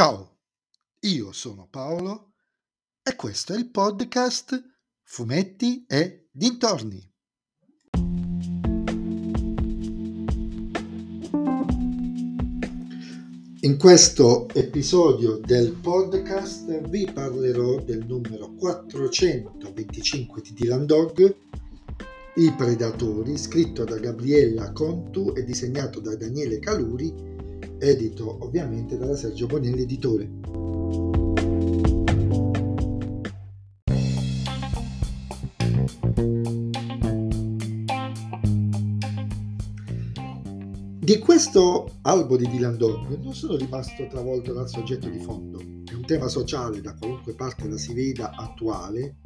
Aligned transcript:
Ciao, 0.00 0.38
io 1.00 1.30
sono 1.30 1.68
Paolo 1.70 2.32
e 3.02 3.14
questo 3.16 3.52
è 3.52 3.58
il 3.58 3.68
podcast 3.68 4.58
Fumetti 5.02 5.84
e 5.86 6.30
Dintorni. 6.32 7.06
In 13.60 13.76
questo 13.78 14.48
episodio 14.54 15.36
del 15.36 15.72
podcast 15.72 16.88
vi 16.88 17.04
parlerò 17.12 17.82
del 17.82 18.06
numero 18.06 18.54
425 18.54 20.40
di 20.40 20.54
Dylan 20.54 20.86
Dog, 20.86 21.36
I 22.36 22.54
Predatori, 22.56 23.36
scritto 23.36 23.84
da 23.84 23.98
Gabriella 23.98 24.72
Contu 24.72 25.34
e 25.36 25.44
disegnato 25.44 26.00
da 26.00 26.16
Daniele 26.16 26.58
Caluri, 26.58 27.36
edito 27.78 28.38
ovviamente 28.44 28.96
dalla 28.96 29.16
Sergio 29.16 29.46
Bonelli 29.46 29.82
Editore. 29.82 30.28
Di 41.10 41.18
questo 41.18 41.98
albo 42.02 42.36
di 42.36 42.46
Dylan 42.48 42.76
Dog 42.76 43.18
non 43.20 43.34
sono 43.34 43.56
rimasto 43.56 44.06
travolto 44.06 44.52
dal 44.52 44.68
soggetto 44.68 45.08
di 45.08 45.18
fondo. 45.18 45.58
È 45.58 45.92
un 45.92 46.04
tema 46.06 46.28
sociale 46.28 46.80
da 46.80 46.94
qualunque 46.94 47.34
parte 47.34 47.66
la 47.66 47.76
si 47.76 47.92
veda 47.92 48.30
attuale, 48.30 49.16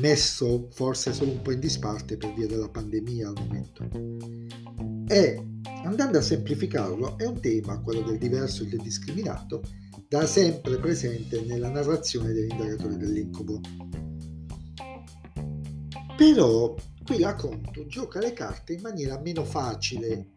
messo 0.00 0.66
forse 0.72 1.12
solo 1.12 1.30
un 1.30 1.42
po' 1.42 1.52
in 1.52 1.60
disparte 1.60 2.16
per 2.16 2.34
via 2.34 2.48
della 2.48 2.68
pandemia 2.68 3.28
al 3.28 3.34
momento. 3.38 4.97
E 5.08 5.42
andando 5.84 6.18
a 6.18 6.22
semplificarlo, 6.22 7.16
è 7.16 7.24
un 7.24 7.40
tema, 7.40 7.80
quello 7.80 8.02
del 8.02 8.18
diverso 8.18 8.62
e 8.62 8.66
del 8.66 8.82
discriminato, 8.82 9.62
da 10.06 10.26
sempre 10.26 10.76
presente 10.78 11.42
nella 11.46 11.70
narrazione 11.70 12.32
dell'indagatore 12.32 12.98
dell'incubo. 12.98 13.60
Però 16.16 16.74
qui 17.04 17.18
la 17.18 17.34
Conto 17.34 17.86
gioca 17.86 18.18
le 18.18 18.34
carte 18.34 18.74
in 18.74 18.82
maniera 18.82 19.18
meno 19.18 19.44
facile, 19.44 20.30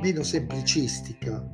meno 0.00 0.22
semplicistica, 0.22 1.46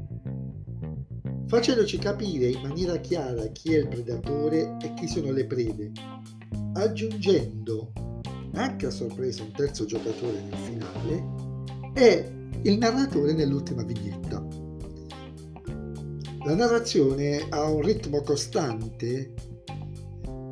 facendoci 1.46 1.98
capire 1.98 2.46
in 2.46 2.60
maniera 2.60 2.98
chiara 2.98 3.46
chi 3.48 3.74
è 3.74 3.78
il 3.78 3.88
predatore 3.88 4.76
e 4.80 4.94
chi 4.94 5.08
sono 5.08 5.32
le 5.32 5.46
prede, 5.46 5.90
aggiungendo 6.74 7.92
anche 8.52 8.86
a 8.86 8.90
sorpresa 8.90 9.42
un 9.42 9.52
terzo 9.52 9.84
giocatore 9.86 10.40
nel 10.40 10.58
finale 10.58 11.43
e 11.94 12.50
il 12.62 12.78
narratore 12.78 13.32
nell'ultima 13.32 13.82
vignetta. 13.82 14.44
La 16.44 16.54
narrazione 16.54 17.46
ha 17.48 17.70
un 17.70 17.80
ritmo 17.80 18.20
costante 18.20 19.32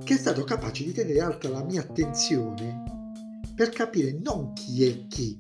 che 0.03 0.15
è 0.15 0.17
stato 0.17 0.45
capace 0.45 0.85
di 0.85 0.93
tenere 0.93 1.21
alta 1.21 1.49
la 1.49 1.63
mia 1.63 1.83
attenzione 1.83 3.41
per 3.55 3.69
capire 3.69 4.19
non 4.23 4.53
chi 4.55 4.85
è 4.85 5.07
chi, 5.07 5.39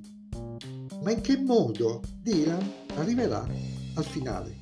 ma 1.02 1.10
in 1.10 1.20
che 1.20 1.38
modo 1.38 2.02
Dylan 2.20 2.70
arriverà 2.96 3.46
al 3.94 4.04
finale. 4.04 4.58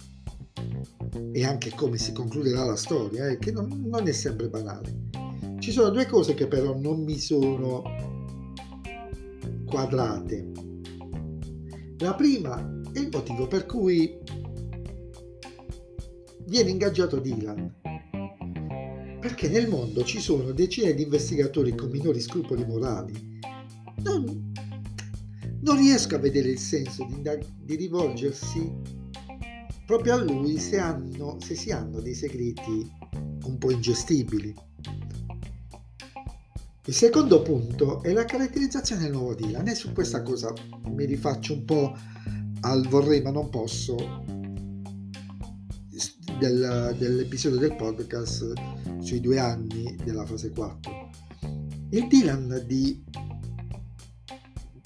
E 1.32 1.44
anche 1.44 1.72
come 1.74 1.98
si 1.98 2.12
concluderà 2.12 2.64
la 2.64 2.76
storia, 2.76 3.28
eh, 3.28 3.38
che 3.38 3.50
non, 3.50 3.84
non 3.86 4.06
è 4.06 4.12
sempre 4.12 4.48
banale. 4.48 5.08
Ci 5.58 5.72
sono 5.72 5.90
due 5.90 6.06
cose 6.06 6.34
che 6.34 6.46
però 6.46 6.78
non 6.78 7.02
mi 7.02 7.18
sono 7.18 7.82
quadrate. 9.66 10.69
La 12.00 12.14
prima 12.14 12.56
è 12.92 12.98
il 12.98 13.10
motivo 13.12 13.46
per 13.46 13.66
cui 13.66 14.18
viene 16.46 16.70
ingaggiato 16.70 17.18
Dylan. 17.18 17.74
Perché 19.20 19.50
nel 19.50 19.68
mondo 19.68 20.02
ci 20.02 20.18
sono 20.18 20.50
decine 20.52 20.94
di 20.94 21.02
investigatori 21.02 21.74
con 21.74 21.90
minori 21.90 22.20
scrupoli 22.20 22.64
morali 22.64 23.38
non, 24.02 24.52
non 25.60 25.76
riesco 25.76 26.14
a 26.14 26.18
vedere 26.18 26.48
il 26.48 26.58
senso 26.58 27.04
di, 27.04 27.22
di 27.64 27.76
rivolgersi 27.76 28.72
proprio 29.84 30.14
a 30.14 30.22
lui 30.22 30.56
se, 30.58 30.78
hanno, 30.78 31.36
se 31.40 31.54
si 31.54 31.70
hanno 31.70 32.00
dei 32.00 32.14
segreti 32.14 32.90
un 33.44 33.58
po' 33.58 33.70
ingestibili. 33.70 34.54
Il 36.90 36.96
secondo 36.96 37.40
punto 37.40 38.02
è 38.02 38.12
la 38.12 38.24
caratterizzazione 38.24 39.02
del 39.02 39.12
nuovo 39.12 39.36
Dylan 39.36 39.68
e 39.68 39.76
su 39.76 39.92
questa 39.92 40.22
cosa 40.22 40.52
mi 40.88 41.04
rifaccio 41.04 41.52
un 41.52 41.64
po' 41.64 41.96
al 42.62 42.84
vorrei 42.88 43.22
ma 43.22 43.30
non 43.30 43.48
posso 43.48 43.94
del, 46.40 46.96
dell'episodio 46.98 47.60
del 47.60 47.76
podcast 47.76 48.54
sui 48.98 49.20
due 49.20 49.38
anni 49.38 49.94
della 50.02 50.26
fase 50.26 50.50
4. 50.50 51.10
Il 51.90 52.08
Dylan 52.08 52.64
di 52.66 53.04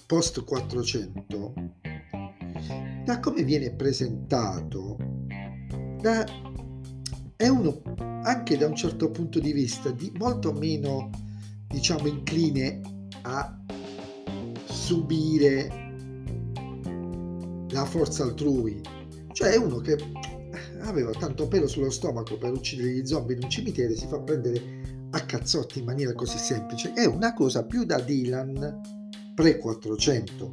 post 0.05 0.45
400, 0.45 1.55
da 3.07 3.19
come 3.19 3.45
viene 3.45 3.73
presentato, 3.73 4.99
da, 6.03 6.23
è 7.35 7.49
uno 7.49 7.81
anche 8.25 8.59
da 8.59 8.67
un 8.67 8.77
certo 8.77 9.11
punto 9.11 9.41
di 9.41 9.53
vista 9.53 9.91
di 9.91 10.13
molto 10.19 10.53
meno, 10.53 11.24
diciamo, 11.75 12.07
incline 12.07 12.81
a 13.23 13.61
subire 14.65 15.83
la 17.71 17.85
forza 17.85 18.23
altrui. 18.23 18.81
Cioè 19.33 19.57
uno 19.57 19.79
che 19.79 19.99
aveva 20.83 21.11
tanto 21.13 21.49
pelo 21.49 21.67
sullo 21.67 21.91
stomaco 21.91 22.39
per 22.39 22.53
uccidere 22.53 22.91
gli 22.91 23.07
zombie 23.07 23.37
in 23.37 23.43
un 23.43 23.51
cimitero 23.51 23.95
si 23.95 24.07
fa 24.07 24.21
prendere 24.21 24.83
a 25.11 25.21
cazzotti 25.25 25.81
in 25.81 25.85
maniera 25.85 26.13
così 26.13 26.39
semplice. 26.39 26.93
È 26.93 27.05
una 27.05 27.35
cosa 27.35 27.65
più 27.65 27.85
da 27.85 28.01
Dylan 28.01 28.81
pre-400. 29.35 30.53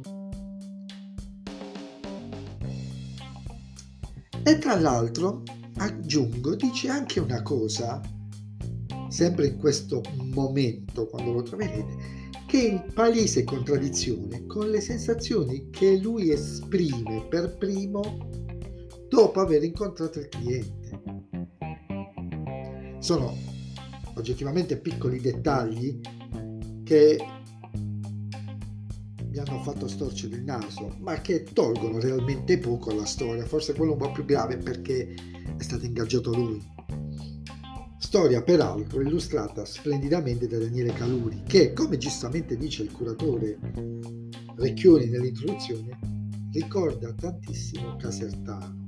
E 4.44 4.58
tra 4.58 4.78
l'altro, 4.78 5.44
aggiungo, 5.76 6.56
dice 6.56 6.88
anche 6.88 7.20
una 7.20 7.42
cosa, 7.42 8.00
sempre 9.12 9.46
in 9.48 9.58
questo 9.58 10.00
momento, 10.32 11.06
quando 11.06 11.32
lo 11.32 11.42
troverete, 11.42 12.30
che 12.46 12.60
è 12.60 12.70
in 12.70 12.92
palese 12.94 13.44
contraddizione 13.44 14.46
con 14.46 14.70
le 14.70 14.80
sensazioni 14.80 15.68
che 15.70 15.98
lui 15.98 16.30
esprime 16.30 17.26
per 17.28 17.56
primo 17.58 18.00
dopo 19.08 19.40
aver 19.40 19.62
incontrato 19.64 20.18
il 20.18 20.28
cliente. 20.28 21.00
Sono 23.00 23.36
oggettivamente 24.14 24.78
piccoli 24.78 25.20
dettagli 25.20 26.00
che 26.82 27.18
mi 29.28 29.38
hanno 29.38 29.62
fatto 29.62 29.88
storcere 29.88 30.36
il 30.36 30.44
naso, 30.44 30.96
ma 31.00 31.20
che 31.20 31.42
tolgono 31.42 32.00
realmente 32.00 32.58
poco 32.58 32.90
alla 32.90 33.04
storia, 33.04 33.44
forse 33.44 33.74
quello 33.74 33.92
un 33.92 33.98
po' 33.98 34.12
più 34.12 34.24
grave 34.24 34.56
perché 34.56 35.14
è 35.56 35.62
stato 35.62 35.84
ingaggiato 35.84 36.32
lui. 36.34 36.80
Storia 38.12 38.42
peraltro 38.42 39.00
illustrata 39.00 39.64
splendidamente 39.64 40.46
da 40.46 40.58
Daniele 40.58 40.92
Caluri, 40.92 41.44
che, 41.46 41.72
come 41.72 41.96
giustamente 41.96 42.58
dice 42.58 42.82
il 42.82 42.92
curatore 42.92 43.56
Recchioni 44.54 45.06
nell'introduzione, 45.06 45.98
ricorda 46.52 47.10
tantissimo 47.14 47.96
Casertano, 47.96 48.84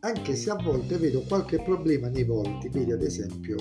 anche 0.00 0.36
se 0.36 0.48
a 0.48 0.54
volte 0.54 0.96
vedo 0.96 1.20
qualche 1.20 1.60
problema 1.60 2.08
nei 2.08 2.24
volti, 2.24 2.70
vedi 2.70 2.92
ad 2.92 3.02
esempio 3.02 3.56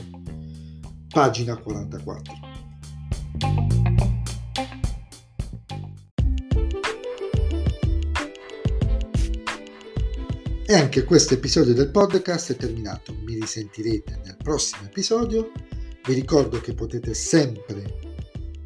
pagina 1.10 1.58
44. 1.58 2.34
E 10.74 10.76
anche 10.76 11.04
questo 11.04 11.36
episodio 11.36 11.76
del 11.76 11.92
podcast 11.92 12.54
è 12.54 12.56
terminato. 12.56 13.16
Mi 13.26 13.36
risentirete 13.36 14.22
nel 14.26 14.38
prossimo 14.42 14.86
episodio. 14.86 15.52
Vi 16.04 16.14
ricordo 16.16 16.60
che 16.62 16.74
potete 16.74 17.14
sempre 17.14 18.00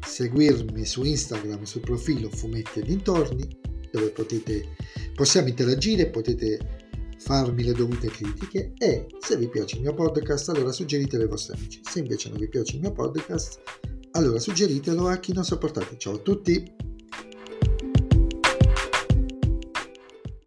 seguirmi 0.00 0.86
su 0.86 1.04
Instagram 1.04 1.64
sul 1.64 1.82
profilo 1.82 2.30
Fumetti 2.30 2.78
e 2.78 2.82
Dintorni, 2.84 3.46
dove 3.92 4.08
potete, 4.08 4.74
possiamo 5.14 5.48
interagire, 5.48 6.08
potete 6.08 6.86
farmi 7.18 7.62
le 7.62 7.72
dovute 7.74 8.08
critiche 8.08 8.72
e 8.78 9.08
se 9.20 9.36
vi 9.36 9.50
piace 9.50 9.76
il 9.76 9.82
mio 9.82 9.92
podcast 9.92 10.48
allora 10.48 10.72
suggeritelo 10.72 11.24
ai 11.24 11.28
vostri 11.28 11.58
amici. 11.58 11.82
Se 11.82 11.98
invece 11.98 12.30
non 12.30 12.38
vi 12.38 12.48
piace 12.48 12.76
il 12.76 12.80
mio 12.80 12.92
podcast 12.92 13.60
allora 14.12 14.38
suggeritelo 14.38 15.08
a 15.08 15.18
chi 15.18 15.34
non 15.34 15.44
sopportate. 15.44 15.98
Ciao 15.98 16.14
a 16.14 16.18
tutti! 16.20 16.87